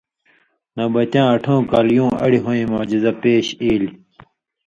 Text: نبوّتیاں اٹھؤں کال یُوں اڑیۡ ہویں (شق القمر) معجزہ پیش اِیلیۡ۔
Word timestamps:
نبوّتیاں 0.77 1.27
اٹھؤں 1.33 1.61
کال 1.71 1.87
یُوں 1.95 2.11
اڑیۡ 2.23 2.41
ہویں 2.43 2.57
(شق 2.59 2.63
القمر) 2.67 2.71
معجزہ 2.73 3.11
پیش 3.21 3.45
اِیلیۡ۔ 3.61 3.93